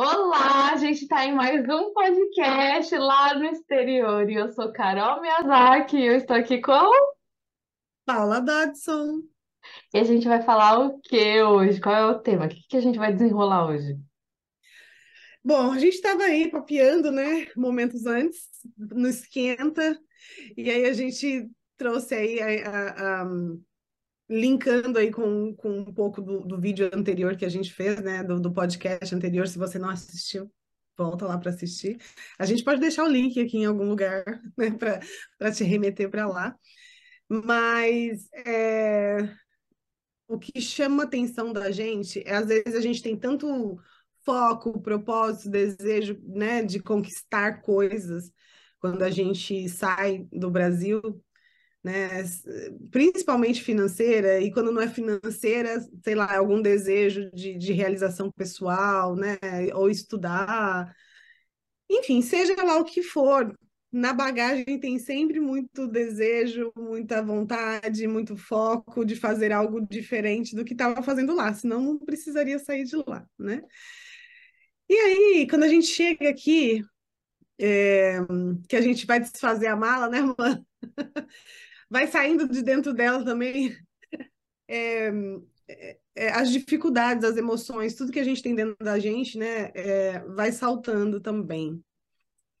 [0.00, 5.20] Olá, a gente está em mais um podcast lá no exterior e eu sou Carol
[5.20, 6.88] Miyazaki e eu estou aqui com
[8.06, 9.22] Paula Dodson.
[9.92, 11.80] e a gente vai falar o que hoje?
[11.80, 12.46] Qual é o tema?
[12.46, 13.98] O que que a gente vai desenrolar hoje?
[15.44, 18.38] Bom, a gente estava aí papeando, né, momentos antes,
[18.76, 19.98] no esquenta,
[20.56, 23.28] e aí a gente trouxe aí, a, a- a-
[24.28, 28.22] linkando aí com, com um pouco do, do vídeo anterior que a gente fez, né,
[28.22, 30.52] do, do podcast anterior, se você não assistiu,
[30.96, 31.98] volta lá para assistir.
[32.38, 34.24] A gente pode deixar o link aqui em algum lugar,
[34.56, 34.70] né,
[35.38, 36.54] para te remeter para lá.
[37.28, 39.28] Mas é,
[40.26, 43.78] o que chama atenção da gente é, às vezes, a gente tem tanto
[44.24, 48.30] foco, propósito, desejo, né, de conquistar coisas
[48.78, 51.00] quando a gente sai do Brasil,
[51.88, 52.22] né,
[52.90, 59.16] principalmente financeira, e quando não é financeira, sei lá, algum desejo de, de realização pessoal,
[59.16, 59.38] né,
[59.74, 60.94] ou estudar,
[61.90, 63.56] enfim, seja lá o que for,
[63.90, 70.66] na bagagem tem sempre muito desejo, muita vontade, muito foco de fazer algo diferente do
[70.66, 73.62] que estava fazendo lá, senão não precisaria sair de lá, né?
[74.90, 76.82] E aí, quando a gente chega aqui,
[77.58, 78.18] é,
[78.68, 80.66] que a gente vai desfazer a mala, né, mano?
[81.90, 83.76] Vai saindo de dentro dela também
[84.68, 85.10] é,
[86.14, 90.20] é, as dificuldades, as emoções, tudo que a gente tem dentro da gente, né, é,
[90.20, 91.82] vai saltando também.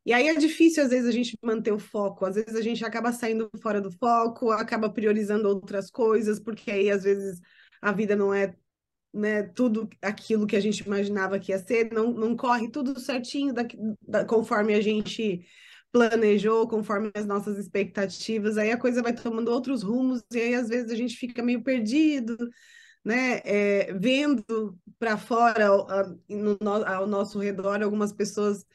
[0.06, 2.24] E aí é difícil, às vezes, a gente manter o foco.
[2.24, 6.90] Às vezes a gente acaba saindo fora do foco, acaba priorizando outras coisas, porque aí,
[6.90, 7.38] às vezes,
[7.82, 8.54] a vida não é
[9.12, 13.52] né, tudo aquilo que a gente imaginava que ia ser, não, não corre tudo certinho
[13.52, 13.66] da,
[14.00, 15.44] da, conforme a gente
[15.92, 18.58] planejou, conforme as nossas expectativas.
[18.58, 21.62] Aí a coisa vai tomando outros rumos, e aí, às vezes, a gente fica meio
[21.62, 22.36] perdido.
[23.04, 25.68] Né, é, vendo para fora,
[26.28, 28.66] no, ao nosso redor, algumas pessoas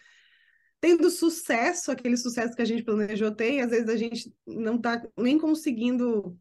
[0.84, 4.76] tendo sucesso, aquele sucesso que a gente planejou ter, e às vezes a gente não
[4.76, 6.38] está nem conseguindo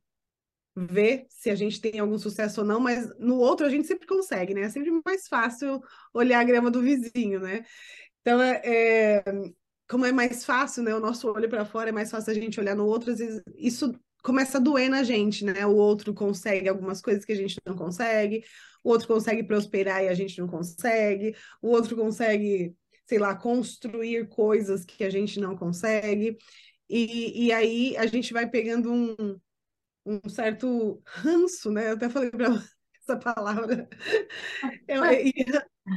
[0.75, 4.06] ver se a gente tem algum sucesso ou não, mas no outro a gente sempre
[4.06, 4.62] consegue, né?
[4.62, 5.81] É sempre mais fácil
[6.12, 7.65] olhar a grama do vizinho, né?
[8.21, 9.25] Então, é, é
[9.93, 10.95] como é mais fácil, né?
[10.95, 13.43] O nosso olho para fora é mais fácil a gente olhar no outro, às vezes
[13.59, 15.67] isso começa a doer na gente, né?
[15.67, 18.43] O outro consegue algumas coisas que a gente não consegue,
[18.83, 24.27] o outro consegue prosperar e a gente não consegue, o outro consegue sei lá, construir
[24.31, 26.39] coisas que a gente não consegue.
[26.89, 29.39] E, e aí a gente vai pegando um,
[30.07, 31.91] um certo ranço, né?
[31.91, 32.47] Eu até falei para
[33.03, 33.87] essa palavra.
[34.89, 35.33] Eu, e,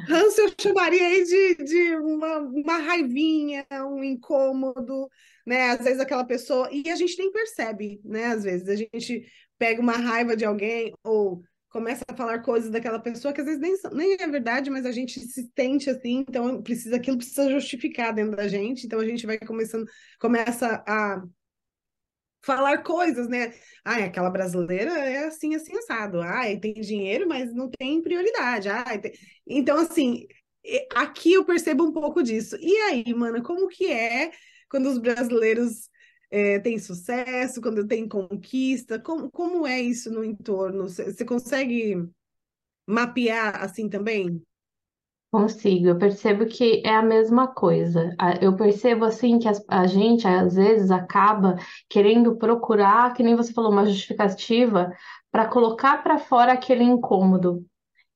[0.07, 5.09] ranço eu chamaria aí de, de uma, uma raivinha, um incômodo,
[5.45, 5.69] né?
[5.71, 6.69] Às vezes aquela pessoa.
[6.71, 8.25] E a gente nem percebe, né?
[8.25, 9.25] Às vezes a gente
[9.57, 13.59] pega uma raiva de alguém ou começa a falar coisas daquela pessoa que às vezes
[13.59, 18.13] nem, nem é verdade, mas a gente se sente assim, então precisa aquilo precisa justificar
[18.13, 19.85] dentro da gente, então a gente vai começando,
[20.17, 21.21] começa a
[22.45, 23.53] falar coisas, né?
[23.83, 26.21] Ah, aquela brasileira é assim, assim, assado.
[26.21, 28.69] Ah, tem dinheiro, mas não tem prioridade.
[28.69, 29.13] Ah, tem...
[29.47, 30.27] Então, assim,
[30.93, 32.55] aqui eu percebo um pouco disso.
[32.59, 34.31] E aí, mano, como que é
[34.69, 35.89] quando os brasileiros
[36.29, 38.99] é, tem sucesso, quando tem conquista?
[38.99, 40.83] Como, como é isso no entorno?
[40.87, 42.07] Você consegue
[42.87, 44.41] mapear assim também?
[45.35, 48.15] Consigo, eu percebo que é a mesma coisa.
[48.41, 51.57] Eu percebo assim que a gente às vezes acaba
[51.89, 54.93] querendo procurar, que nem você falou, uma justificativa
[55.29, 57.65] para colocar para fora aquele incômodo.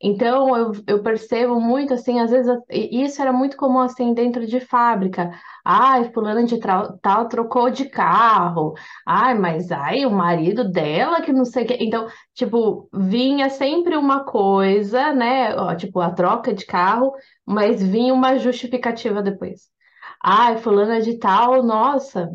[0.01, 4.59] Então, eu, eu percebo muito, assim, às vezes, isso era muito comum, assim, dentro de
[4.61, 5.31] fábrica.
[5.63, 6.57] Ai, fulano de
[7.01, 8.73] tal trocou de carro.
[9.05, 11.77] Ai, mas ai, o marido dela que não sei o quê.
[11.81, 15.53] Então, tipo, vinha sempre uma coisa, né?
[15.75, 17.11] Tipo, a troca de carro,
[17.45, 19.69] mas vinha uma justificativa depois.
[20.23, 22.29] Ai, fulana de tal, nossa,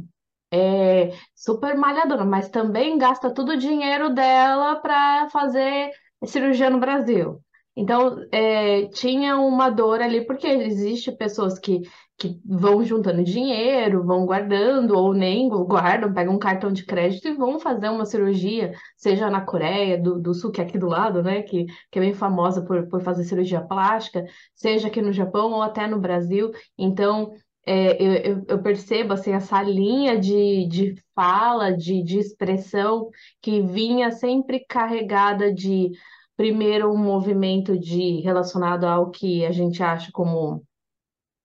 [0.52, 5.91] é super malhadora, mas também gasta todo o dinheiro dela para fazer
[6.26, 7.44] cirurgia no Brasil.
[7.76, 11.81] Então, é, tinha uma dor ali, porque existe pessoas que,
[12.16, 17.34] que vão juntando dinheiro, vão guardando, ou nem guardam, pegam um cartão de crédito e
[17.34, 21.22] vão fazer uma cirurgia, seja na Coreia do, do Sul, que é aqui do lado,
[21.22, 25.50] né, que, que é bem famosa por, por fazer cirurgia plástica, seja aqui no Japão
[25.52, 26.52] ou até no Brasil.
[26.78, 27.32] Então,
[27.66, 33.08] é, eu, eu, percebo assim, essa linha de, de fala, de, de expressão
[33.40, 35.90] que vinha sempre carregada de
[36.36, 40.64] primeiro um movimento de relacionado ao que a gente acha como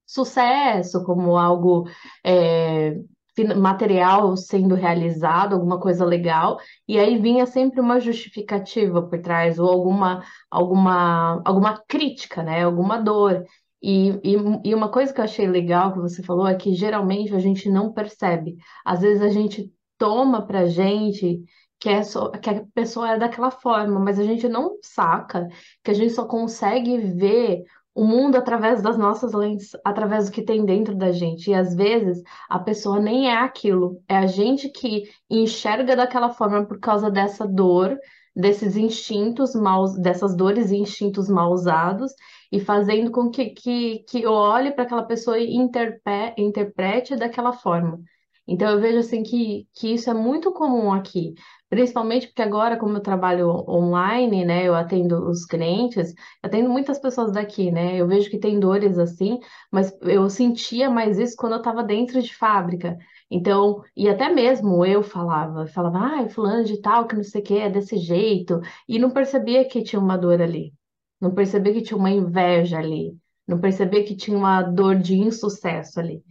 [0.05, 1.87] sucesso, como algo
[2.25, 2.95] é,
[3.55, 6.57] material sendo realizado, alguma coisa legal,
[6.87, 12.63] e aí vinha sempre uma justificativa por trás, ou alguma, alguma, alguma crítica, né?
[12.63, 13.45] Alguma dor.
[13.81, 14.35] E, e,
[14.65, 17.69] e uma coisa que eu achei legal que você falou é que geralmente a gente
[17.69, 18.57] não percebe.
[18.83, 21.43] Às vezes a gente toma pra gente
[21.79, 25.47] que, é só, que a pessoa é daquela forma, mas a gente não saca
[25.83, 27.63] que a gente só consegue ver
[27.95, 31.49] o mundo através das nossas lentes, através do que tem dentro da gente.
[31.49, 36.65] E às vezes a pessoa nem é aquilo, é a gente que enxerga daquela forma
[36.65, 37.97] por causa dessa dor,
[38.35, 42.13] desses instintos mal, dessas dores e instintos mal usados,
[42.51, 47.53] e fazendo com que, que, que eu olhe para aquela pessoa e interpre, interprete daquela
[47.53, 47.99] forma.
[48.47, 51.35] Então eu vejo assim que, que isso é muito comum aqui.
[51.69, 57.31] Principalmente porque agora, como eu trabalho online, né, eu atendo os clientes, atendo muitas pessoas
[57.31, 57.95] daqui, né?
[57.95, 59.39] Eu vejo que tem dores assim,
[59.71, 62.97] mas eu sentia mais isso quando eu estava dentro de fábrica.
[63.29, 67.43] Então, e até mesmo eu falava, falava, ai, fulano de tal, que não sei o
[67.43, 70.73] que, é desse jeito, e não percebia que tinha uma dor ali,
[71.21, 73.15] não percebia que tinha uma inveja ali,
[73.47, 76.23] não percebia que tinha uma dor de insucesso ali.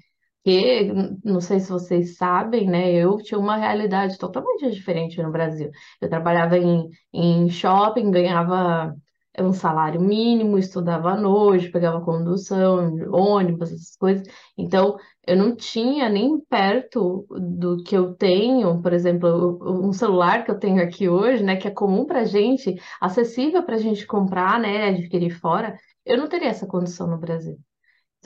[0.45, 0.91] Porque,
[1.25, 2.91] não sei se vocês sabem, né?
[2.93, 5.71] Eu tinha uma realidade totalmente diferente no Brasil.
[6.01, 8.95] Eu trabalhava em, em shopping, ganhava
[9.41, 14.27] um salário mínimo, estudava à noite, pegava condução, ônibus, essas coisas.
[14.57, 14.97] Então,
[15.27, 20.59] eu não tinha nem perto do que eu tenho, por exemplo, um celular que eu
[20.59, 21.57] tenho aqui hoje, né?
[21.57, 24.89] Que é comum pra gente, acessível pra gente comprar, né?
[24.89, 25.77] Adquirir fora.
[26.05, 27.59] Eu não teria essa condição no Brasil.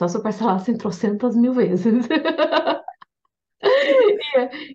[0.03, 2.07] Só se eu parcelasse em trocentas mil vezes.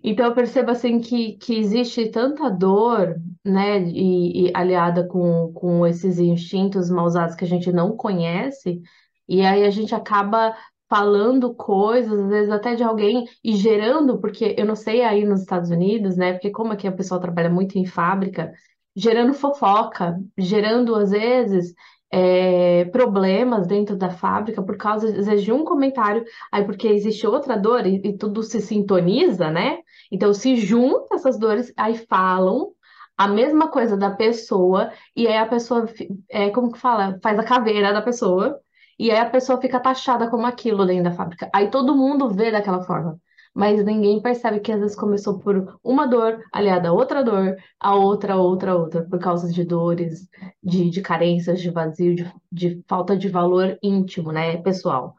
[0.03, 3.15] Então eu percebo assim que, que existe tanta dor,
[3.45, 8.81] né, e, e aliada com, com esses instintos mal usados que a gente não conhece,
[9.27, 10.55] e aí a gente acaba
[10.89, 15.41] falando coisas, às vezes até de alguém, e gerando, porque eu não sei aí nos
[15.41, 18.51] Estados Unidos, né, porque como aqui a pessoa trabalha muito em fábrica,
[18.95, 21.73] gerando fofoca, gerando às vezes
[22.11, 27.25] é, problemas dentro da fábrica por causa, às vezes, de um comentário, aí porque existe
[27.27, 29.79] outra dor e, e tudo se sintoniza, né?
[30.11, 32.71] Então se junta essas dores, aí falam
[33.17, 35.85] a mesma coisa da pessoa, e aí a pessoa,
[36.29, 37.19] é, como que fala?
[37.21, 38.59] Faz a caveira da pessoa,
[38.97, 41.49] e aí a pessoa fica taxada como aquilo dentro da fábrica.
[41.53, 43.19] Aí todo mundo vê daquela forma
[43.53, 47.95] mas ninguém percebe que às vezes começou por uma dor aliada a outra dor, a
[47.95, 50.27] outra, outra, outra, por causa de dores,
[50.63, 55.15] de, de carências, de vazio, de, de falta de valor íntimo, né, pessoal.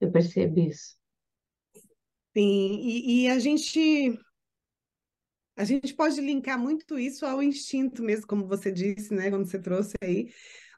[0.00, 0.96] Eu percebo isso.
[2.36, 4.18] Sim, e, e a gente
[5.56, 9.58] a gente pode linkar muito isso ao instinto mesmo, como você disse, né, quando você
[9.60, 10.32] trouxe aí,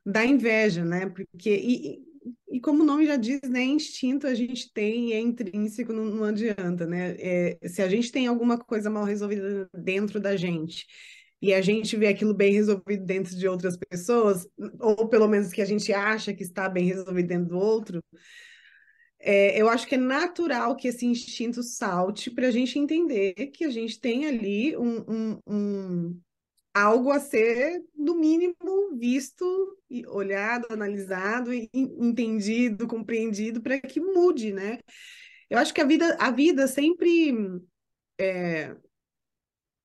[0.04, 1.06] da inveja, né?
[1.10, 2.02] Porque e,
[2.50, 6.24] e como o nome já diz, né, instinto a gente tem, é intrínseco, não, não
[6.24, 7.16] adianta, né?
[7.18, 10.86] É, se a gente tem alguma coisa mal resolvida dentro da gente
[11.40, 14.46] e a gente vê aquilo bem resolvido dentro de outras pessoas,
[14.78, 18.02] ou pelo menos que a gente acha que está bem resolvido dentro do outro,
[19.18, 23.64] é, eu acho que é natural que esse instinto salte para a gente entender que
[23.64, 26.20] a gente tem ali um, um, um
[26.74, 29.44] algo a ser, no mínimo, visto,
[29.88, 34.78] e olhado, analisado, e entendido, compreendido, para que mude, né?
[35.48, 37.34] Eu acho que a vida, a vida sempre
[38.18, 38.76] é,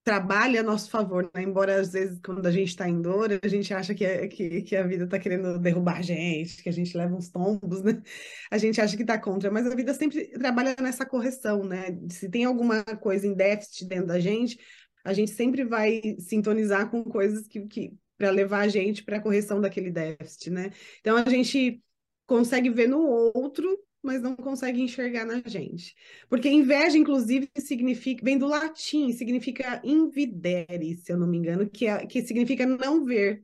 [0.06, 1.42] trabalha a nosso favor, né?
[1.42, 4.62] Embora às vezes, quando a gente está em dor, a gente acha que, é, que,
[4.62, 8.04] que a vida está querendo derrubar a gente, que a gente leva uns tombos, né?
[8.52, 11.98] A gente acha que está contra, mas a vida sempre trabalha nessa correção, né?
[12.12, 14.60] Se tem alguma coisa em déficit dentro da gente,
[15.06, 19.22] a gente sempre vai sintonizar com coisas que, que para levar a gente para a
[19.22, 20.72] correção daquele déficit, né?
[21.00, 21.82] Então a gente
[22.26, 23.00] consegue ver no
[23.36, 25.96] outro, mas não consegue enxergar na gente.
[26.28, 31.86] Porque inveja, inclusive, significa, vem do latim, significa invidere, se eu não me engano, que,
[31.88, 33.44] é, que significa não ver.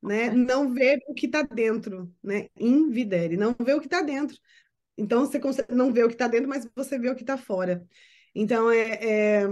[0.00, 0.30] Né?
[0.30, 2.48] Não ver o que está dentro, né?
[2.58, 4.36] Invidere, não ver o que está dentro.
[4.96, 7.36] Então você consegue, não vê o que está dentro, mas você vê o que está
[7.36, 7.84] fora.
[8.34, 9.48] Então é, é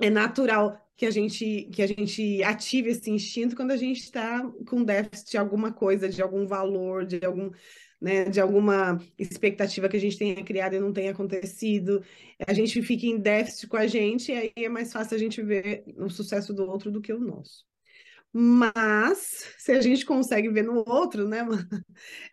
[0.00, 4.42] é natural que a gente que a gente ative esse instinto quando a gente está
[4.66, 7.50] com déficit de alguma coisa, de algum valor, de algum
[8.00, 12.02] né, de alguma expectativa que a gente tenha criado e não tenha acontecido.
[12.46, 15.42] A gente fica em déficit com a gente e aí é mais fácil a gente
[15.42, 17.64] ver o sucesso do outro do que o nosso.
[18.32, 21.38] Mas se a gente consegue ver no outro, né,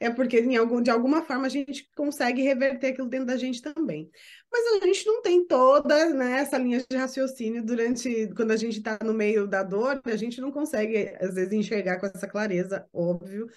[0.01, 4.09] é porque algum, de alguma forma a gente consegue reverter aquilo dentro da gente também.
[4.51, 8.79] Mas a gente não tem toda né, essa linha de raciocínio durante quando a gente
[8.79, 12.85] está no meio da dor, a gente não consegue às vezes enxergar com essa clareza,
[12.91, 13.47] óbvio,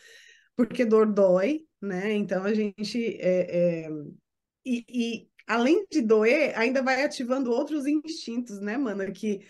[0.56, 2.12] porque dor dói, né?
[2.12, 3.88] Então a gente é, é...
[4.64, 9.12] E, e além de doer, ainda vai ativando outros instintos, né, mano?
[9.12, 9.40] Que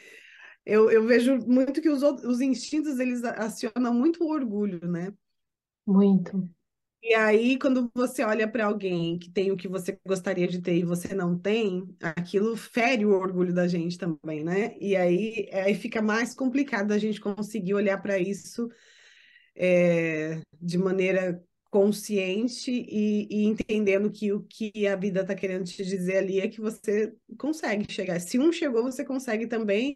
[0.66, 5.12] eu, eu vejo muito que os, os instintos, eles acionam muito o orgulho, né?
[5.86, 6.50] Muito.
[7.00, 10.76] E aí, quando você olha para alguém que tem o que você gostaria de ter
[10.76, 14.76] e você não tem, aquilo fere o orgulho da gente também, né?
[14.80, 18.68] E aí, aí fica mais complicado a gente conseguir olhar para isso
[19.54, 25.84] é, de maneira consciente e, e, entendendo que o que a vida está querendo te
[25.84, 28.18] dizer ali é que você consegue chegar.
[28.20, 29.94] Se um chegou, você consegue também.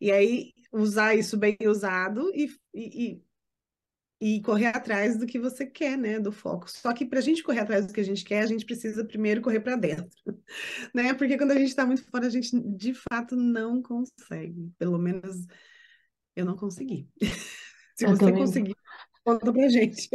[0.00, 3.22] E aí, usar isso bem usado e, e
[4.20, 6.68] e correr atrás do que você quer, né, do foco.
[6.68, 9.04] Só que para a gente correr atrás do que a gente quer, a gente precisa
[9.04, 10.08] primeiro correr para dentro,
[10.94, 11.14] né?
[11.14, 14.72] Porque quando a gente está muito fora, a gente de fato não consegue.
[14.76, 15.46] Pelo menos
[16.34, 17.08] eu não consegui.
[17.96, 18.76] Se eu você conseguir,
[19.28, 20.08] conta pra gente.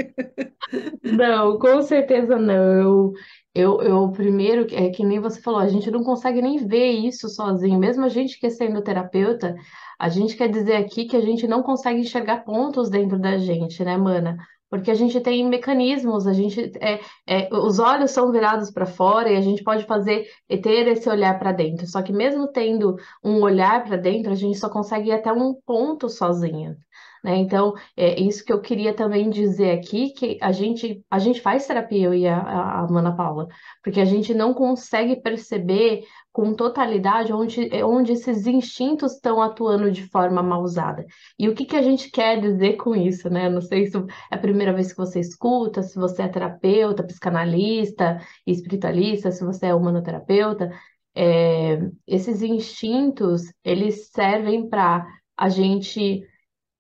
[1.04, 2.56] Não, com certeza não.
[2.56, 3.14] Eu,
[3.54, 7.30] eu, eu primeiro, é que nem você falou, a gente não consegue nem ver isso
[7.30, 7.78] sozinho.
[7.80, 9.56] Mesmo a gente que é sendo terapeuta,
[10.00, 13.84] a gente quer dizer aqui que a gente não consegue enxergar pontos dentro da gente,
[13.84, 14.38] né, mana?
[14.70, 19.32] Porque a gente tem mecanismos, a gente é, é os olhos são virados para fora
[19.32, 21.86] e a gente pode fazer e ter esse olhar para dentro.
[21.86, 25.54] Só que mesmo tendo um olhar para dentro, a gente só consegue ir até um
[25.64, 26.76] ponto sozinha.
[27.24, 27.38] Né?
[27.38, 31.66] Então, é isso que eu queria também dizer aqui, que a gente, a gente faz
[31.66, 32.38] terapia, eu e a,
[32.82, 33.48] a, Mana Paula,
[33.82, 36.04] porque a gente não consegue perceber
[36.34, 41.06] com totalidade onde, onde esses instintos estão atuando de forma mal usada.
[41.40, 43.50] E o que, que a gente quer dizer com isso, né?
[43.50, 48.20] Não sei se é a primeira vez que você escuta, se você é terapeuta, psicanalista,
[48.46, 50.72] espiritualista, se você é humanoterapeuta,
[51.16, 55.06] é, esses instintos, eles servem para
[55.38, 56.24] a gente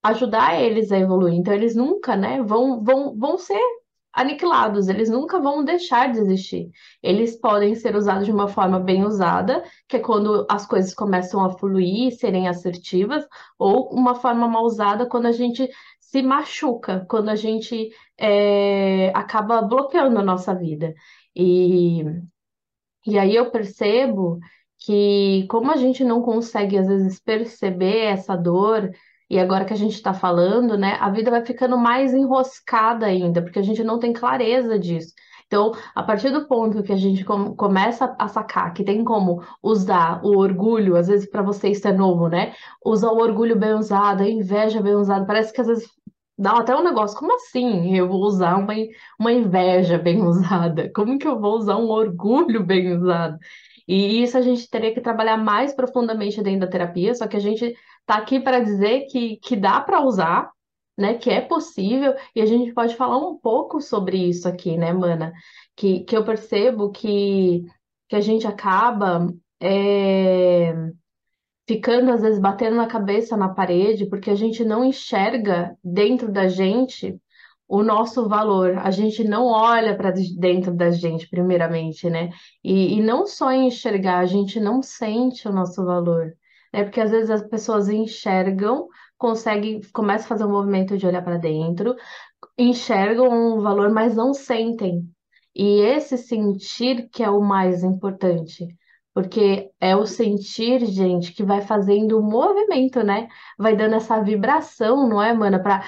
[0.03, 1.35] ajudar eles a evoluir.
[1.35, 3.59] Então, eles nunca, né, vão, vão, vão ser
[4.13, 6.69] aniquilados, eles nunca vão deixar de existir.
[7.01, 11.43] Eles podem ser usados de uma forma bem usada, que é quando as coisas começam
[11.43, 13.25] a fluir, serem assertivas,
[13.57, 15.67] ou uma forma mal usada quando a gente
[15.99, 20.93] se machuca, quando a gente é, acaba bloqueando a nossa vida.
[21.35, 22.03] E,
[23.07, 24.39] e aí eu percebo
[24.77, 28.91] que como a gente não consegue às vezes perceber essa dor
[29.33, 33.41] e agora que a gente está falando, né, a vida vai ficando mais enroscada ainda,
[33.41, 35.13] porque a gente não tem clareza disso.
[35.47, 39.43] Então, a partir do ponto que a gente com, começa a sacar que tem como
[39.61, 42.53] usar o orgulho, às vezes para você isso é novo, né?
[42.85, 45.89] Usar o orgulho bem usado, a inveja bem usada, parece que às vezes
[46.37, 48.73] dá até um negócio, como assim eu vou usar uma,
[49.19, 50.91] uma inveja bem usada?
[50.93, 53.37] Como que eu vou usar um orgulho bem usado?
[53.87, 57.39] E isso a gente teria que trabalhar mais profundamente dentro da terapia, só que a
[57.39, 57.75] gente
[58.05, 60.51] tá aqui para dizer que, que dá para usar,
[60.97, 61.15] né?
[61.15, 65.33] Que é possível, e a gente pode falar um pouco sobre isso aqui, né, Mana?
[65.75, 67.65] Que, que eu percebo que,
[68.07, 69.27] que a gente acaba
[69.59, 70.73] é,
[71.67, 76.47] ficando, às vezes, batendo na cabeça na parede, porque a gente não enxerga dentro da
[76.47, 77.19] gente
[77.67, 78.77] o nosso valor.
[78.77, 82.29] A gente não olha para dentro da gente, primeiramente, né?
[82.63, 86.33] E, e não só enxergar, a gente não sente o nosso valor
[86.73, 86.83] né?
[86.83, 91.37] Porque às vezes as pessoas enxergam, conseguem, começam a fazer um movimento de olhar para
[91.37, 91.95] dentro,
[92.57, 95.07] enxergam um valor, mas não sentem.
[95.55, 98.67] E esse sentir que é o mais importante.
[99.13, 103.27] Porque é o sentir, gente, que vai fazendo o movimento, né?
[103.59, 105.61] Vai dando essa vibração, não é, mana?
[105.61, 105.83] Para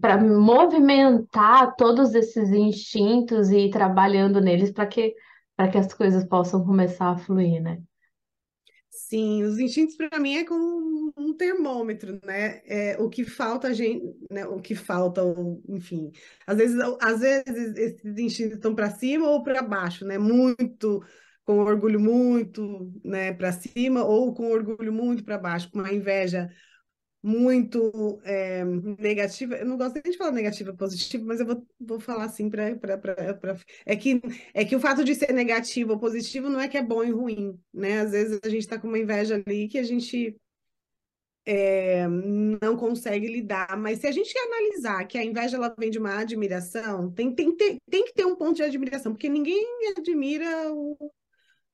[0.00, 5.14] para movimentar todos esses instintos e ir trabalhando neles para que,
[5.56, 7.80] para que as coisas possam começar a fluir, né?
[8.90, 12.60] Sim, os instintos para mim é como um termômetro, né?
[12.66, 14.46] É, o que falta a gente, né?
[14.46, 15.22] O que falta,
[15.68, 16.10] enfim,
[16.46, 20.18] às vezes, às vezes esses instintos estão para cima ou para baixo, né?
[20.18, 21.02] Muito
[21.44, 26.48] com orgulho muito, né, para cima ou com orgulho muito para baixo, com uma inveja
[27.22, 29.54] muito é, negativa.
[29.54, 32.76] Eu não gosto nem de falar negativa, positiva, mas eu vou, vou falar assim para.
[33.86, 34.20] É que,
[34.52, 37.10] é que o fato de ser negativo ou positivo não é que é bom e
[37.10, 38.00] ruim, né?
[38.00, 40.36] Às vezes a gente está com uma inveja ali que a gente
[41.46, 43.76] é, não consegue lidar.
[43.76, 47.54] Mas se a gente analisar que a inveja ela vem de uma admiração, tem, tem,
[47.56, 49.64] tem, tem que ter um ponto de admiração, porque ninguém
[49.96, 50.96] admira o,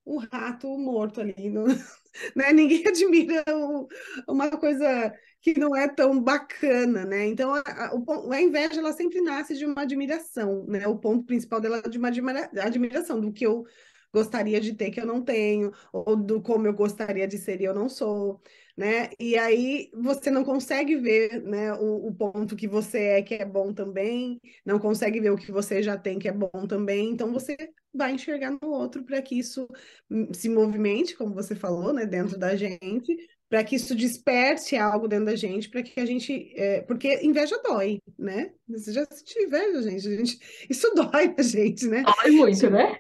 [0.05, 1.65] o rato morto ali, no,
[2.37, 2.53] né?
[2.53, 3.87] Ninguém admira o,
[4.29, 7.27] uma coisa que não é tão bacana, né?
[7.27, 7.93] Então, a, a,
[8.33, 10.87] a, inveja, ela sempre nasce de uma admiração, né?
[10.87, 13.65] O ponto principal dela é de uma admira, admiração, do que eu
[14.13, 17.65] gostaria de ter que eu não tenho, ou do como eu gostaria de ser e
[17.65, 18.41] eu não sou,
[18.77, 19.11] né?
[19.19, 23.45] E aí você não consegue ver, né, o, o, ponto que você é que é
[23.45, 27.33] bom também, não consegue ver o que você já tem que é bom também, então
[27.33, 27.57] você
[27.93, 29.69] vai enxergar no outro para que isso
[30.11, 33.15] hum, se movimente, como você falou, né, dentro da gente,
[33.49, 36.53] para que isso desperte algo dentro da gente, para que a gente.
[36.55, 38.53] É, porque inveja dói, né?
[38.69, 40.03] Você já sentiu inveja, gente?
[40.03, 42.03] Gente isso dói a gente, né?
[42.03, 42.99] Dói muito, né?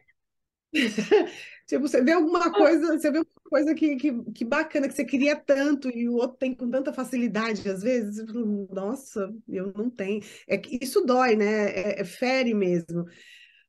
[1.66, 5.04] tipo, você vê alguma coisa, você vê uma coisa que, que, que bacana, que você
[5.04, 8.24] queria tanto, e o outro tem com tanta facilidade, às vezes,
[8.70, 10.22] nossa, eu não tenho.
[10.48, 11.70] É isso dói, né?
[11.70, 13.04] É, é fere mesmo.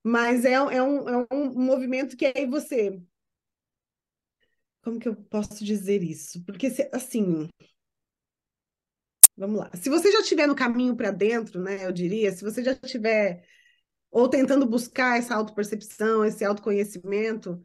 [0.02, 2.98] Mas é, é, um, é um movimento que aí você
[4.90, 6.44] como que eu posso dizer isso?
[6.46, 7.48] Porque, se, assim,
[9.38, 9.70] vamos lá.
[9.76, 13.46] Se você já estiver no caminho para dentro, né, eu diria, se você já estiver
[14.10, 17.62] ou tentando buscar essa autopercepção, esse autoconhecimento,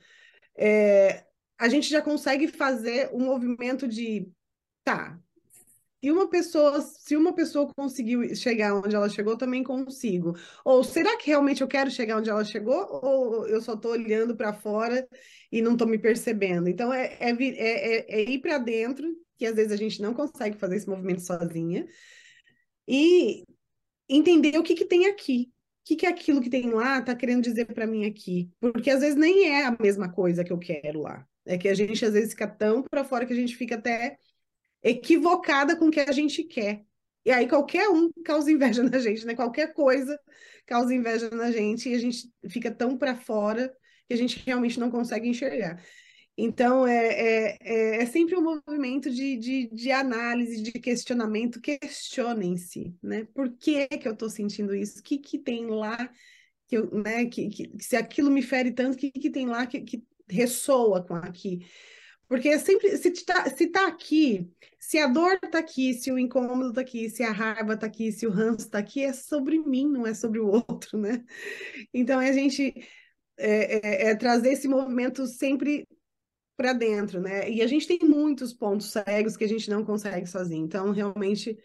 [0.54, 1.24] é,
[1.58, 4.30] a gente já consegue fazer um movimento de,
[4.84, 5.18] tá,
[6.04, 10.36] se uma pessoa, se uma pessoa conseguiu chegar onde ela chegou, também consigo.
[10.62, 13.00] Ou será que realmente eu quero chegar onde ela chegou?
[13.02, 15.08] Ou eu só estou olhando para fora
[15.50, 16.68] e não estou me percebendo?
[16.68, 20.58] Então, é, é, é, é ir para dentro, que às vezes a gente não consegue
[20.58, 21.86] fazer esse movimento sozinha,
[22.86, 23.42] e
[24.06, 25.50] entender o que, que tem aqui.
[25.84, 28.50] O que, que é aquilo que tem lá está querendo dizer para mim aqui?
[28.60, 31.26] Porque às vezes nem é a mesma coisa que eu quero lá.
[31.46, 34.18] É que a gente às vezes fica tão para fora que a gente fica até
[34.84, 36.84] equivocada com o que a gente quer.
[37.24, 39.34] E aí qualquer um causa inveja na gente, né?
[39.34, 40.18] Qualquer coisa
[40.66, 43.74] causa inveja na gente e a gente fica tão para fora
[44.06, 45.82] que a gente realmente não consegue enxergar.
[46.36, 51.60] Então, é, é, é, é sempre um movimento de, de, de, análise, de questionamento.
[51.60, 53.26] Questionem-se, né?
[53.32, 54.98] Por que, que eu estou sentindo isso?
[54.98, 56.10] O que, que tem lá
[56.66, 59.64] que, eu, né, que, que, se aquilo me fere tanto, o que, que tem lá
[59.66, 61.64] que, que ressoa com aqui?
[62.28, 66.18] Porque é sempre, se está se tá aqui, se a dor está aqui, se o
[66.18, 69.58] incômodo está aqui, se a raiva está aqui, se o ranço está aqui, é sobre
[69.58, 71.24] mim, não é sobre o outro, né?
[71.92, 72.74] Então, a gente
[73.38, 75.86] é, é, é trazer esse movimento sempre
[76.56, 77.50] para dentro, né?
[77.50, 80.64] E a gente tem muitos pontos cegos que a gente não consegue sozinho.
[80.64, 81.56] Então, realmente,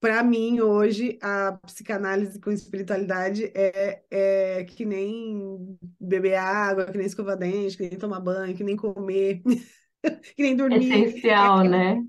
[0.00, 7.06] para mim, hoje, a psicanálise com espiritualidade é, é que nem beber água, que nem
[7.06, 9.42] escovar dente, que nem tomar banho, que nem comer,
[10.36, 10.92] que nem dormir.
[10.92, 12.04] Essencial, é, né?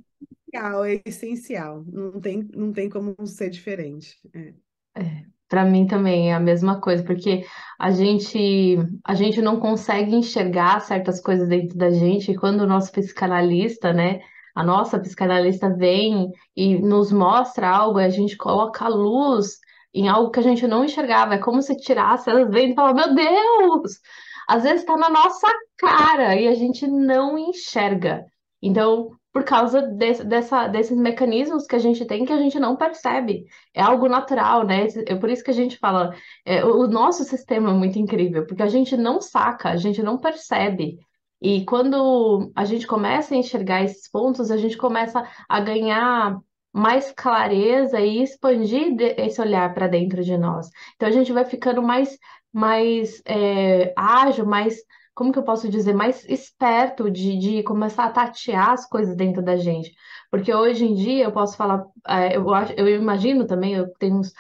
[0.48, 1.86] Essencial, é essencial.
[1.88, 4.18] Não tem, não tem como ser diferente.
[4.34, 4.54] É.
[5.02, 7.46] É, para mim também é a mesma coisa, porque
[7.80, 12.68] a gente a gente não consegue enxergar certas coisas dentro da gente, e quando o
[12.68, 14.20] nosso psicanalista, né,
[14.58, 19.60] a nossa psicanalista vem e nos mostra algo, a gente coloca a luz
[19.94, 21.36] em algo que a gente não enxergava.
[21.36, 24.00] É como se tirasse, elas vêm e falam, meu Deus!
[24.48, 28.26] Às vezes está na nossa cara e a gente não enxerga.
[28.60, 33.46] Então, por causa dessa, desses mecanismos que a gente tem que a gente não percebe.
[33.76, 34.88] É algo natural, né?
[35.06, 38.64] É por isso que a gente fala, é, o nosso sistema é muito incrível, porque
[38.64, 40.98] a gente não saca, a gente não percebe.
[41.42, 46.40] E quando a gente começa a enxergar esses pontos, a gente começa a ganhar
[46.74, 50.70] mais clareza e expandir esse olhar para dentro de nós.
[50.96, 52.18] Então a gente vai ficando mais,
[52.52, 54.78] mais é, ágil, mais,
[55.16, 59.42] como que eu posso dizer, mais esperto de, de começar a tatear as coisas dentro
[59.42, 59.94] da gente.
[60.30, 62.46] Porque hoje em dia eu posso falar, é, eu,
[62.78, 64.34] eu imagino também, eu tenho uns,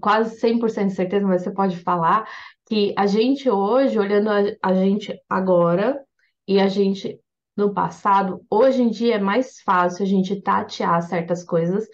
[0.00, 2.26] quase 100% de certeza, mas você pode falar
[2.68, 6.04] que a gente hoje, olhando a, a gente agora,
[6.46, 7.18] e a gente,
[7.56, 11.86] no passado, hoje em dia é mais fácil a gente tatear certas coisas,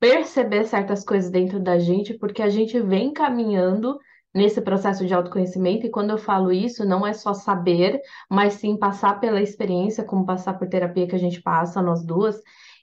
[0.00, 3.98] perceber certas coisas dentro da gente, porque a gente vem caminhando
[4.34, 8.76] nesse processo de autoconhecimento, e quando eu falo isso, não é só saber, mas sim
[8.76, 12.40] passar pela experiência, como passar por terapia que a gente passa, nós duas,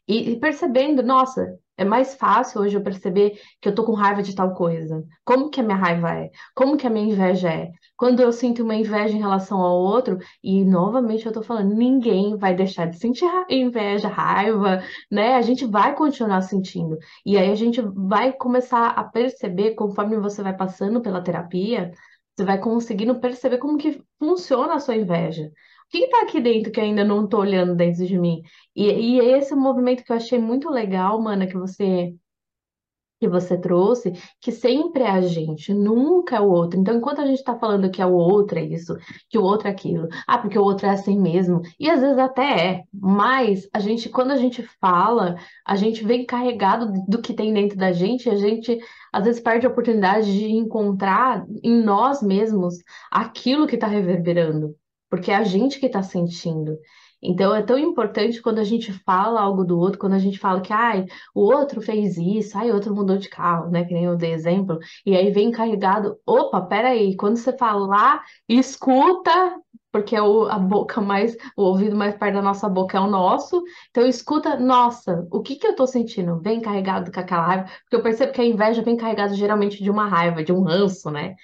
[0.08, 4.22] e, e percebendo, nossa, é mais fácil hoje eu perceber que eu tô com raiva
[4.24, 5.04] de tal coisa.
[5.24, 6.32] Como que a minha raiva é?
[6.56, 7.72] Como que a minha inveja é?
[7.98, 12.38] Quando eu sinto uma inveja em relação ao outro, e novamente eu tô falando, ninguém
[12.38, 15.36] vai deixar de sentir inveja, raiva, né?
[15.36, 16.98] A gente vai continuar sentindo.
[17.26, 21.92] E aí a gente vai começar a perceber, conforme você vai passando pela terapia,
[22.36, 25.52] você vai conseguindo perceber como que funciona a sua inveja
[25.90, 28.42] que está aqui dentro que ainda não estou olhando dentro de mim?
[28.76, 32.14] E, e esse é um movimento que eu achei muito legal, mana, que você
[33.20, 36.80] que você trouxe, que sempre é a gente, nunca é o outro.
[36.80, 38.96] Então, enquanto a gente está falando que é o outro é isso,
[39.30, 42.18] que o outro é aquilo, ah, porque o outro é assim mesmo, e às vezes
[42.18, 47.34] até é, mas a gente, quando a gente fala, a gente vem carregado do que
[47.34, 48.78] tem dentro da gente, a gente
[49.14, 52.76] às vezes perde a oportunidade de encontrar em nós mesmos
[53.12, 54.76] aquilo que está reverberando
[55.16, 56.78] porque é a gente que está sentindo.
[57.24, 60.60] Então é tão importante quando a gente fala algo do outro, quando a gente fala
[60.60, 63.86] que ai, o outro fez isso, ai, o outro mudou de carro, né?
[63.86, 69.58] Que nem eu dei exemplo, e aí vem carregado, opa, peraí, quando você falar, escuta
[69.90, 73.64] porque o, a boca mais, o ouvido mais perto da nossa boca é o nosso.
[73.90, 76.42] Então escuta, nossa, o que que eu tô sentindo?
[76.42, 79.90] Vem carregado com aquela raiva, porque eu percebo que a inveja vem carregada geralmente de
[79.90, 81.36] uma raiva, de um ranço, né?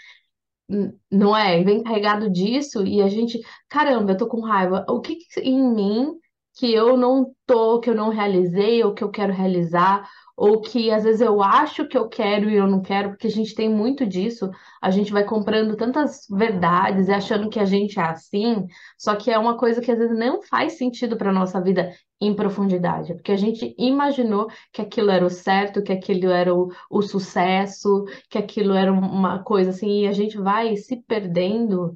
[1.12, 1.64] Não é?
[1.64, 4.86] Vem carregado disso e a gente, caramba, eu tô com raiva.
[4.90, 6.14] O que que em mim
[6.56, 10.10] que eu não tô, que eu não realizei ou que eu quero realizar?
[10.42, 13.30] Ou que às vezes eu acho que eu quero e eu não quero, porque a
[13.32, 14.50] gente tem muito disso,
[14.82, 18.66] a gente vai comprando tantas verdades e achando que a gente é assim,
[18.98, 22.36] só que é uma coisa que às vezes não faz sentido para nossa vida em
[22.36, 27.04] profundidade, porque a gente imaginou que aquilo era o certo, que aquilo era o, o
[27.04, 31.94] sucesso, que aquilo era uma coisa assim, e a gente vai se perdendo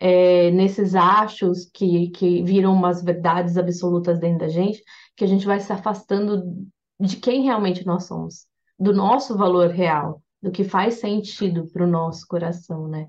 [0.00, 4.82] é, nesses achos que, que viram umas verdades absolutas dentro da gente,
[5.14, 6.42] que a gente vai se afastando
[6.98, 8.46] de quem realmente nós somos,
[8.78, 13.08] do nosso valor real, do que faz sentido para o nosso coração, né?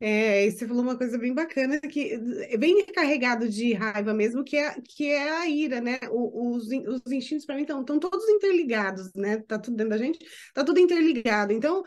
[0.00, 2.16] É, você falou uma coisa bem bacana, que
[2.56, 5.98] bem carregado de raiva mesmo, que é, que é a ira, né?
[6.12, 9.38] Os, os instintos, para mim, estão todos interligados, né?
[9.38, 10.18] Tá tudo dentro da gente,
[10.54, 11.52] tá tudo interligado.
[11.52, 11.82] Então,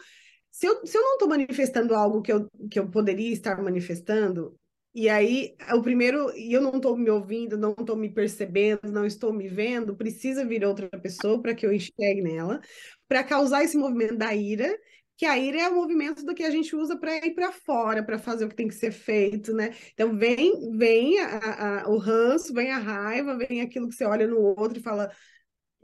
[0.52, 4.60] se eu, se eu não estou manifestando algo que eu, que eu poderia estar manifestando,
[4.94, 9.06] e aí, o primeiro, e eu não estou me ouvindo, não estou me percebendo, não
[9.06, 12.60] estou me vendo, precisa vir outra pessoa para que eu enxergue nela,
[13.08, 14.78] para causar esse movimento da ira,
[15.16, 18.04] que a ira é o movimento do que a gente usa para ir para fora,
[18.04, 19.74] para fazer o que tem que ser feito, né?
[19.94, 24.28] Então, vem, vem a, a, o ranço, vem a raiva, vem aquilo que você olha
[24.28, 25.10] no outro e fala.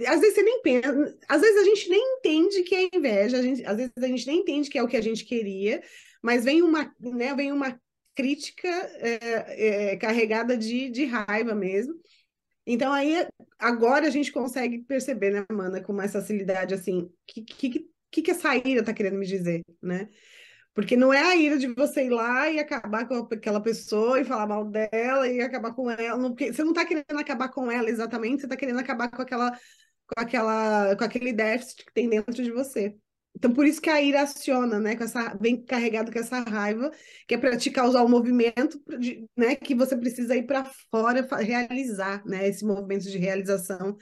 [0.06, 3.65] Às vezes você nem pensa, às vezes a gente nem entende que é inveja, gente,
[3.65, 5.82] às vezes a gente nem entende que é o que a gente queria,
[6.22, 7.80] mas vem uma, né, vem uma
[8.17, 11.93] crítica é, é, carregada de, de raiva mesmo.
[12.65, 13.27] Então aí
[13.60, 18.21] agora a gente consegue perceber, né, Amanda, com mais facilidade assim, o que, que, que,
[18.23, 20.10] que essa ira está querendo me dizer, né?
[20.73, 24.25] Porque não é a ira de você ir lá e acabar com aquela pessoa e
[24.25, 26.17] falar mal dela e acabar com ela.
[26.17, 29.51] Não, você não está querendo acabar com ela exatamente, você está querendo acabar com aquela,
[29.51, 32.95] com aquela, com aquele déficit que tem dentro de você.
[33.38, 34.95] Então, por isso que a ira aciona, né?
[34.95, 36.91] Com essa, vem carregado com essa raiva,
[37.28, 39.56] que é para te causar um movimento, de, né?
[39.56, 42.47] Que você precisa ir para fora realizar, né?
[42.47, 43.95] Esse movimento de realização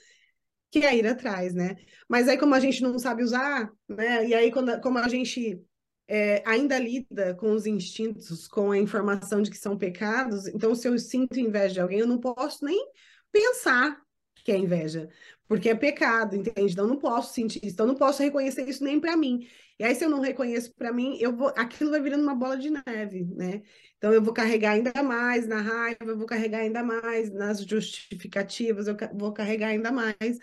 [0.71, 1.75] que a ira traz, né?
[2.07, 4.25] Mas aí, como a gente não sabe usar, né?
[4.25, 5.61] E aí, quando, como a gente
[6.07, 10.87] é, ainda lida com os instintos, com a informação de que são pecados, então, se
[10.87, 12.89] eu sinto inveja de alguém, eu não posso nem
[13.33, 13.99] pensar
[14.45, 15.09] que é inveja,
[15.47, 16.73] porque é pecado, entende?
[16.73, 19.47] Então, não posso sentir isso, então, não posso reconhecer isso nem para mim.
[19.79, 22.57] E aí, se eu não reconheço para mim, eu vou, aquilo vai virando uma bola
[22.57, 23.61] de neve, né?
[23.97, 28.87] Então, eu vou carregar ainda mais na raiva, eu vou carregar ainda mais nas justificativas,
[28.87, 30.39] eu vou carregar ainda mais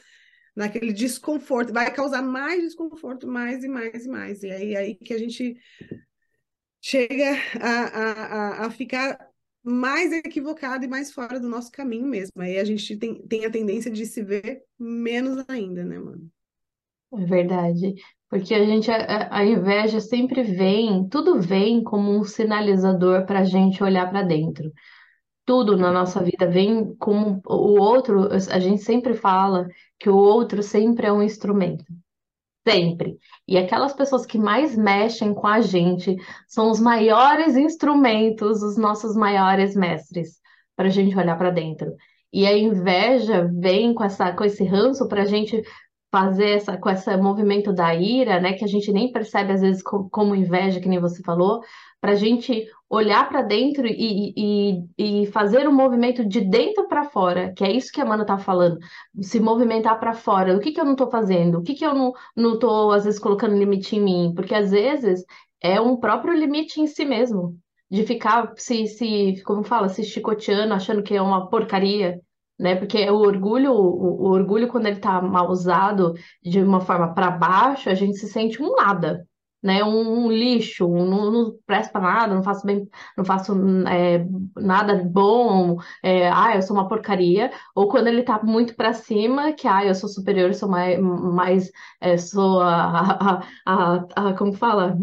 [0.55, 4.43] naquele desconforto, vai causar mais desconforto, mais e mais e mais.
[4.43, 5.57] E aí, aí que a gente
[6.81, 9.32] chega a, a, a ficar
[9.63, 12.41] mais equivocado e mais fora do nosso caminho mesmo.
[12.41, 16.31] Aí a gente tem, tem a tendência de se ver menos ainda, né, mano?
[17.15, 17.95] É verdade.
[18.29, 23.45] Porque a gente, a, a inveja sempre vem, tudo vem como um sinalizador para a
[23.45, 24.73] gente olhar para dentro.
[25.45, 30.63] Tudo na nossa vida vem como o outro, a gente sempre fala que o outro
[30.63, 31.85] sempre é um instrumento.
[32.67, 33.19] Sempre.
[33.47, 39.17] E aquelas pessoas que mais mexem com a gente são os maiores instrumentos, os nossos
[39.17, 40.41] maiores mestres,
[40.77, 41.93] para a gente olhar para dentro.
[42.33, 45.61] E a inveja vem com essa, com esse ranço para a gente
[46.13, 49.83] fazer essa, com esse movimento da ira, né, que a gente nem percebe às vezes
[49.83, 51.63] como, inveja, que nem você falou,
[52.03, 57.05] para a gente olhar para dentro e, e, e, fazer um movimento de dentro para
[57.05, 58.79] fora, que é isso que a Amanda está falando,
[59.23, 60.55] se movimentar para fora.
[60.55, 61.59] O que, que eu não estou fazendo?
[61.59, 61.95] O que, que eu
[62.37, 64.33] não estou, às vezes, colocando limite em mim?
[64.37, 65.25] Porque, às vezes,
[65.63, 67.57] é um próprio limite em si mesmo,
[67.91, 72.21] de ficar se, se como fala, se chicoteando, achando que é uma porcaria.
[72.59, 72.77] Né?
[72.77, 77.31] Porque o orgulho, o, o orgulho, quando ele está mal usado de uma forma para
[77.31, 79.27] baixo, a gente se sente um nada
[79.63, 83.53] né, um, um lixo, não, não presto para nada, não faço bem, não faço
[83.89, 84.25] é,
[84.57, 89.53] nada bom, é, ah, eu sou uma porcaria, ou quando ele tá muito para cima,
[89.53, 91.71] que ah, eu sou superior, sou mais, mais
[92.01, 94.97] é, sou a, a, a, a, como fala,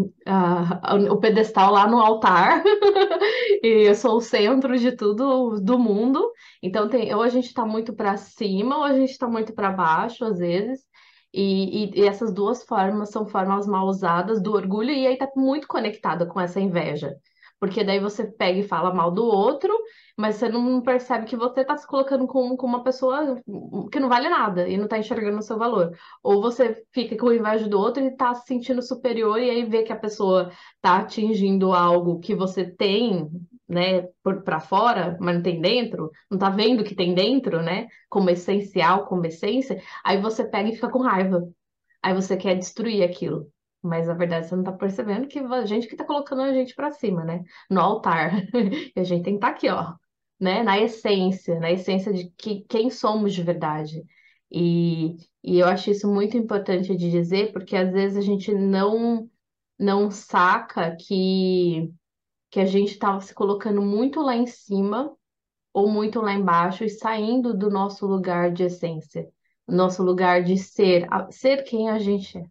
[1.09, 2.63] o pedestal lá no altar,
[3.63, 6.31] e eu sou o centro de tudo do mundo.
[6.61, 9.71] Então tem, ou a gente está muito para cima, ou a gente está muito para
[9.71, 10.81] baixo, às vezes.
[11.33, 15.29] E, e, e, essas duas formas são formas mal usadas do orgulho, e aí tá
[15.35, 17.15] muito conectada com essa inveja.
[17.59, 19.77] Porque daí você pega e fala mal do outro,
[20.17, 23.35] mas você não percebe que você tá se colocando como, como uma pessoa
[23.91, 25.91] que não vale nada e não tá enxergando o seu valor.
[26.23, 29.83] Ou você fica com inveja do outro e tá se sentindo superior, e aí vê
[29.83, 33.29] que a pessoa tá atingindo algo que você tem
[33.69, 34.07] né,
[34.43, 38.29] para fora, mas não tem dentro, não tá vendo o que tem dentro, né, como
[38.29, 41.47] essencial, como essência, aí você pega e fica com raiva.
[42.01, 43.51] Aí você quer destruir aquilo.
[43.81, 46.75] Mas na verdade você não tá percebendo que a gente que tá colocando a gente
[46.75, 47.43] para cima, né?
[47.69, 48.31] No altar.
[48.95, 49.93] E a gente tem que estar tá aqui, ó,
[50.39, 50.63] né?
[50.63, 54.03] Na essência, na essência de que, quem somos de verdade.
[54.51, 59.29] E, e eu acho isso muito importante de dizer, porque às vezes a gente não
[59.79, 61.89] não saca que
[62.49, 65.15] que a gente estava se colocando muito lá em cima
[65.73, 69.27] ou muito lá embaixo e saindo do nosso lugar de essência,
[69.67, 72.43] nosso lugar de ser, ser quem a gente é.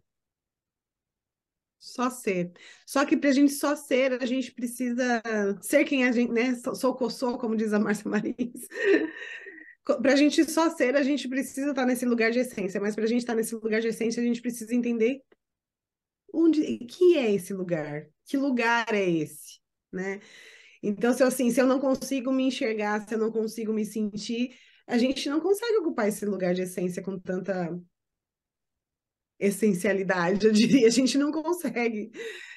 [1.77, 2.51] Só ser.
[2.85, 5.21] Só que para a gente só ser, a gente precisa
[5.61, 6.55] ser quem a gente, né?
[6.55, 8.67] Sou, sou, sou como diz a Márcia Marins.
[10.01, 12.81] para a gente só ser, a gente precisa estar nesse lugar de essência.
[12.81, 15.21] Mas para a gente estar nesse lugar de essência, a gente precisa entender
[16.33, 19.58] onde, que é esse lugar, que lugar é esse,
[19.91, 20.19] né?
[20.81, 23.85] Então, se eu, assim, se eu não consigo me enxergar, se eu não consigo me
[23.85, 24.55] sentir,
[24.87, 27.77] a gente não consegue ocupar esse lugar de essência com tanta
[29.39, 30.87] essencialidade, eu diria.
[30.87, 32.11] A gente não consegue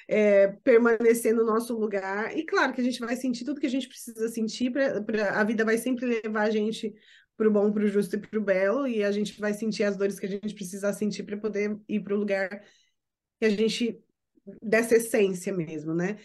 [0.07, 2.37] é, permanecer no nosso lugar.
[2.37, 5.39] E claro que a gente vai sentir tudo que a gente precisa sentir, pra, pra
[5.39, 6.93] a vida vai sempre levar a gente
[7.35, 9.83] para o bom, para o justo e para o belo, e a gente vai sentir
[9.83, 12.63] as dores que a gente precisa sentir para poder ir para o lugar
[13.39, 13.99] que a gente
[14.61, 16.17] dessa essência mesmo, né?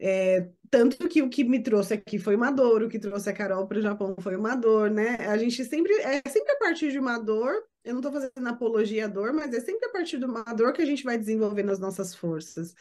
[0.00, 3.32] É, tanto que o que me trouxe aqui foi uma dor, o que trouxe a
[3.32, 5.16] Carol para o Japão foi uma dor, né?
[5.26, 7.52] A gente sempre é sempre a partir de uma dor.
[7.84, 10.72] Eu não estou fazendo apologia à dor, mas é sempre a partir de uma dor
[10.72, 12.74] que a gente vai desenvolvendo as nossas forças.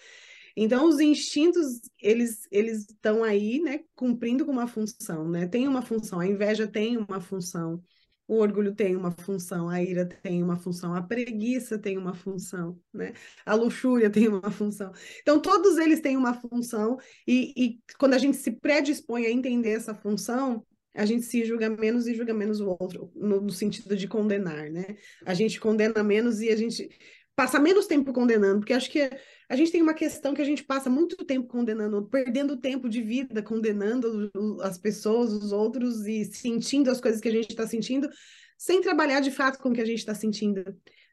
[0.56, 5.48] Então, os instintos, eles eles estão aí, né, cumprindo com uma função, né?
[5.48, 7.82] Tem uma função, a inveja tem uma função,
[8.28, 12.78] o orgulho tem uma função, a ira tem uma função, a preguiça tem uma função,
[12.94, 13.14] né?
[13.46, 14.92] A luxúria tem uma função.
[15.22, 19.72] Então, todos eles têm uma função, e, e quando a gente se predispõe a entender
[19.72, 23.96] essa função, a gente se julga menos e julga menos o outro, no, no, sentido
[23.96, 24.98] de condenar, né?
[25.26, 26.90] A gente condena menos e a gente
[27.36, 29.10] passa menos tempo condenando, porque acho que
[29.50, 33.02] a gente tem uma questão que a gente passa muito tempo condenando, perdendo tempo de
[33.02, 34.30] vida, condenando
[34.62, 38.10] as pessoas, os outros e sentindo as coisas que a gente está sentindo,
[38.58, 40.64] sem trabalhar de fato com o que a gente está sentindo.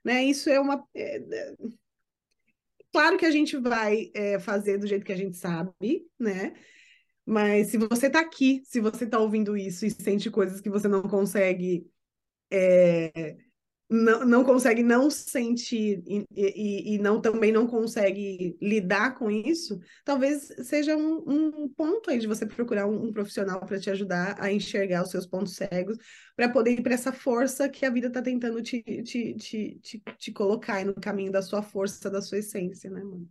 [0.04, 0.24] Né?
[0.24, 0.84] Isso é uma.
[0.94, 1.54] É, é...
[2.92, 5.72] Claro que a gente vai é, fazer do jeito que a gente sabe,
[6.18, 6.54] né?
[7.26, 10.86] Mas se você está aqui, se você está ouvindo isso e sente coisas que você
[10.86, 11.86] não consegue
[12.50, 13.36] é,
[13.88, 19.78] não, não consegue não sentir e, e, e, não também não consegue lidar com isso,
[20.04, 24.36] talvez seja um, um ponto aí de você procurar um, um profissional para te ajudar
[24.38, 25.98] a enxergar os seus pontos cegos,
[26.34, 30.02] para poder ir para essa força que a vida está tentando te, te, te, te,
[30.18, 33.28] te colocar no caminho da sua força, da sua essência, né, mano?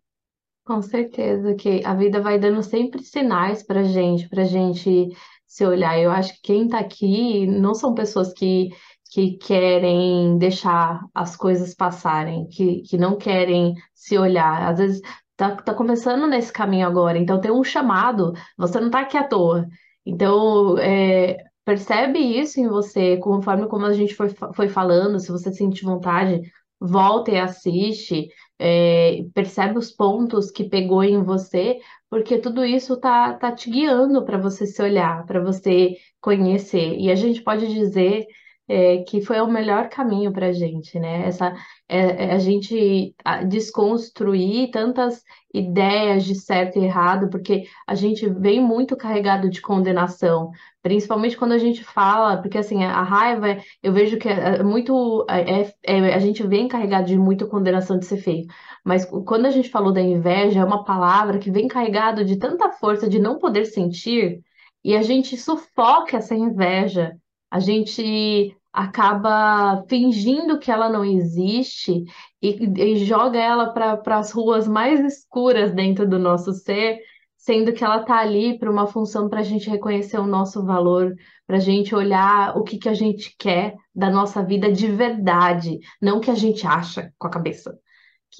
[0.65, 5.09] Com certeza que a vida vai dando sempre sinais para gente, para gente
[5.45, 5.99] se olhar.
[5.99, 8.69] Eu acho que quem está aqui não são pessoas que
[9.13, 14.71] que querem deixar as coisas passarem, que, que não querem se olhar.
[14.71, 15.01] Às vezes
[15.37, 19.23] tá, tá começando nesse caminho agora, então tem um chamado, você não tá aqui à
[19.23, 19.67] toa.
[20.03, 25.53] Então, é, percebe isso em você, conforme como a gente foi, foi falando, se você
[25.53, 26.41] sente vontade,
[26.79, 31.77] volta e assiste, é, percebe os pontos que pegou em você,
[32.09, 36.97] porque tudo isso tá, tá te guiando para você se olhar, para você conhecer.
[36.97, 38.25] E a gente pode dizer
[38.67, 41.27] é, que foi o melhor caminho para a gente, né?
[41.27, 41.53] Essa,
[41.87, 43.13] é, é a gente
[43.47, 45.21] desconstruir tantas
[45.53, 50.49] ideias de certo e errado, porque a gente vem muito carregado de condenação,
[50.81, 55.25] principalmente quando a gente fala, porque assim, a raiva, eu vejo que é, é muito,
[55.29, 58.45] é, é, a gente vem carregado de muita condenação de ser feio,
[58.83, 62.71] mas quando a gente falou da inveja, é uma palavra que vem carregado de tanta
[62.71, 64.41] força de não poder sentir,
[64.83, 67.15] e a gente sufoca essa inveja
[67.53, 72.03] a gente acaba fingindo que ela não existe
[72.41, 76.97] e, e joga ela para as ruas mais escuras dentro do nosso ser,
[77.37, 81.13] sendo que ela está ali para uma função para a gente reconhecer o nosso valor,
[81.45, 85.77] para a gente olhar o que, que a gente quer da nossa vida de verdade,
[86.01, 87.77] não o que a gente acha com a cabeça,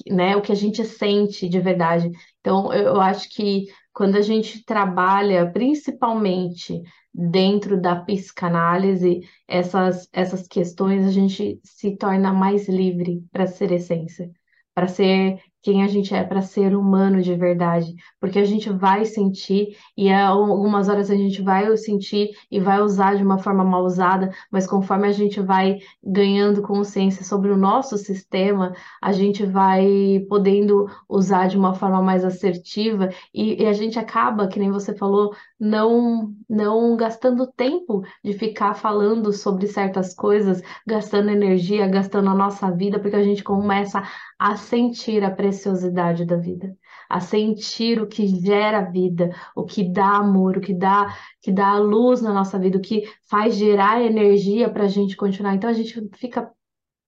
[0.08, 0.34] né?
[0.36, 2.10] O que a gente sente de verdade.
[2.40, 6.82] Então, eu acho que quando a gente trabalha principalmente
[7.14, 14.30] dentro da psicanálise, essas, essas questões a gente se torna mais livre para ser essência,
[14.74, 19.06] para ser quem a gente é para ser humano de verdade, porque a gente vai
[19.06, 23.82] sentir e algumas horas a gente vai sentir e vai usar de uma forma mal
[23.82, 30.22] usada, mas conforme a gente vai ganhando consciência sobre o nosso sistema, a gente vai
[30.28, 34.94] podendo usar de uma forma mais assertiva e, e a gente acaba, que nem você
[34.94, 42.34] falou, não não gastando tempo de ficar falando sobre certas coisas, gastando energia, gastando a
[42.34, 44.02] nossa vida, porque a gente começa
[44.38, 46.76] a sentir a preciosidade da vida,
[47.08, 51.78] a sentir o que gera vida, o que dá amor, o que dá, que dá
[51.78, 55.54] luz na nossa vida, o que faz gerar energia para a gente continuar.
[55.54, 56.50] Então a gente fica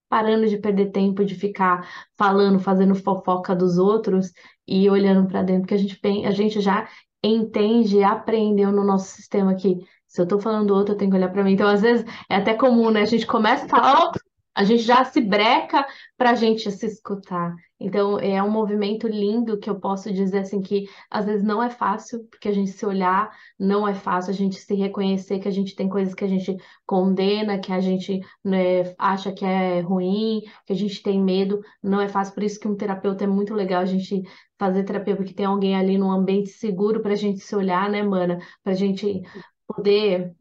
[0.08, 4.32] parando de perder tempo de ficar falando, fazendo fofoca dos outros
[4.66, 6.88] e olhando para dentro, porque a gente, a gente já
[7.22, 11.16] entende aprendeu no nosso sistema que se eu tô falando do outro, eu tenho que
[11.16, 11.52] olhar para mim.
[11.52, 13.02] Então, às vezes, é até comum, né?
[13.02, 14.12] A gente começa a falar,
[14.56, 17.54] a gente já se breca para a gente se escutar.
[17.78, 21.68] Então, é um movimento lindo que eu posso dizer assim que às vezes não é
[21.68, 25.50] fácil, porque a gente se olhar não é fácil, a gente se reconhecer que a
[25.50, 30.40] gente tem coisas que a gente condena, que a gente né, acha que é ruim,
[30.64, 32.32] que a gente tem medo, não é fácil.
[32.32, 34.22] Por isso que um terapeuta é muito legal a gente
[34.58, 38.02] fazer terapia, porque tem alguém ali num ambiente seguro para a gente se olhar, né,
[38.02, 38.38] mana?
[38.64, 39.22] Para a gente
[39.66, 40.35] poder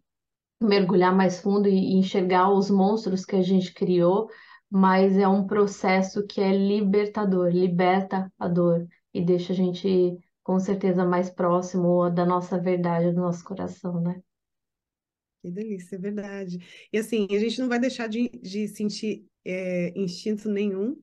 [0.62, 4.30] mergulhar mais fundo e enxergar os monstros que a gente criou,
[4.70, 10.60] mas é um processo que é libertador, liberta a dor e deixa a gente com
[10.60, 14.22] certeza mais próximo da nossa verdade, do nosso coração, né?
[15.42, 16.58] Que delícia, é verdade.
[16.92, 21.00] E assim, a gente não vai deixar de, de sentir é, instinto nenhum,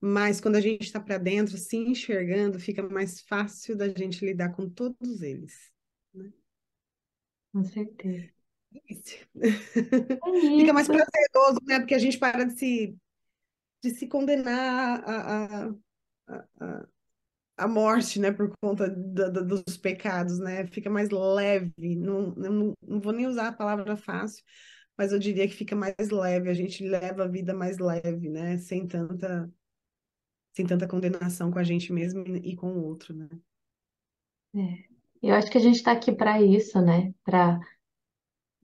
[0.00, 4.50] mas quando a gente está para dentro, se enxergando, fica mais fácil da gente lidar
[4.50, 5.70] com todos eles.
[6.12, 6.30] Né?
[7.52, 8.41] Com certeza.
[8.74, 9.50] É
[10.58, 11.78] Fica mais prazeroso, né?
[11.78, 12.96] Porque a gente para de se,
[13.82, 15.74] de se condenar a, a,
[16.60, 16.86] a,
[17.56, 18.32] a morte, né?
[18.32, 20.66] Por conta da, da, dos pecados, né?
[20.66, 21.96] Fica mais leve.
[21.96, 24.44] Não, não, não vou nem usar a palavra fácil,
[24.96, 26.48] mas eu diria que fica mais leve.
[26.48, 28.58] A gente leva a vida mais leve, né?
[28.58, 29.50] Sem tanta,
[30.54, 33.28] sem tanta condenação com a gente mesmo e com o outro, né?
[34.54, 34.92] É.
[35.22, 37.14] Eu acho que a gente está aqui para isso, né?
[37.24, 37.60] Para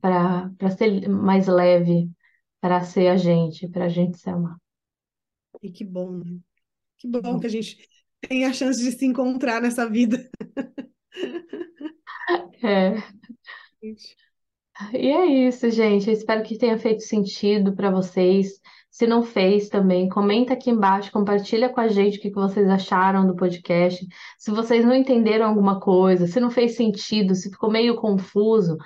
[0.00, 2.10] para ser mais leve,
[2.60, 4.56] para ser a gente, para a gente se amar.
[5.62, 6.38] E que bom, né?
[6.98, 7.78] Que bom que a gente
[8.20, 10.28] tem a chance de se encontrar nessa vida.
[12.60, 12.94] É.
[14.92, 16.08] E é isso, gente.
[16.08, 18.60] Eu espero que tenha feito sentido para vocês.
[18.90, 23.26] Se não fez também, comenta aqui embaixo, compartilha com a gente o que vocês acharam
[23.26, 24.06] do podcast.
[24.38, 28.76] Se vocês não entenderam alguma coisa, se não fez sentido, se ficou meio confuso,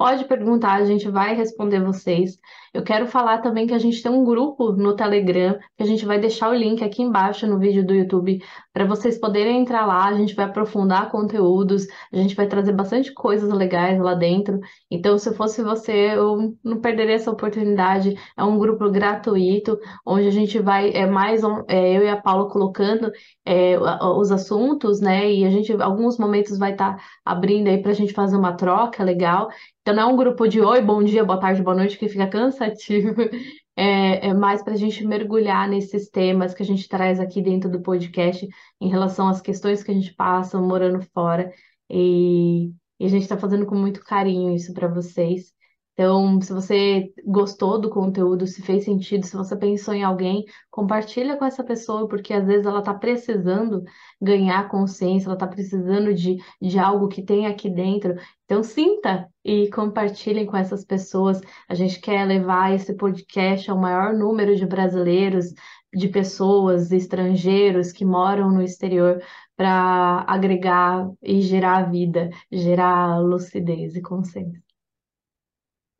[0.00, 2.38] Pode perguntar, a gente vai responder vocês.
[2.72, 6.06] Eu quero falar também que a gente tem um grupo no Telegram, que a gente
[6.06, 8.42] vai deixar o link aqui embaixo no vídeo do YouTube
[8.80, 10.06] para vocês poderem entrar lá.
[10.06, 14.58] A gente vai aprofundar conteúdos, a gente vai trazer bastante coisas legais lá dentro.
[14.90, 18.16] Então, se fosse você, eu não perderia essa oportunidade.
[18.34, 22.48] É um grupo gratuito, onde a gente vai, é mais é, eu e a Paula
[22.48, 23.12] colocando
[23.44, 25.30] é, os assuntos, né?
[25.30, 28.54] E a gente, alguns momentos, vai estar tá abrindo aí para a gente fazer uma
[28.56, 29.50] troca legal.
[29.82, 32.26] Então não é um grupo de oi, bom dia, boa tarde, boa noite, que fica
[32.26, 33.14] cansativo.
[33.76, 37.70] É, é mais para a gente mergulhar nesses temas que a gente traz aqui dentro
[37.70, 38.46] do podcast
[38.80, 41.52] em relação às questões que a gente passa morando fora.
[41.88, 45.52] E, e a gente está fazendo com muito carinho isso para vocês.
[46.00, 51.36] Então, se você gostou do conteúdo, se fez sentido, se você pensou em alguém, compartilha
[51.36, 53.84] com essa pessoa, porque às vezes ela está precisando
[54.18, 58.14] ganhar consciência, ela está precisando de, de algo que tem aqui dentro.
[58.46, 61.38] Então, sinta e compartilhem com essas pessoas.
[61.68, 65.52] A gente quer levar esse podcast ao maior número de brasileiros,
[65.92, 69.22] de pessoas, estrangeiros que moram no exterior,
[69.54, 74.69] para agregar e gerar vida, gerar lucidez e consciência.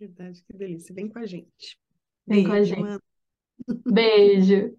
[0.01, 0.95] Verdade, que delícia.
[0.95, 1.79] Vem com a gente.
[2.27, 2.81] Vem com a gente.
[2.81, 3.03] Mano.
[3.85, 4.75] Beijo.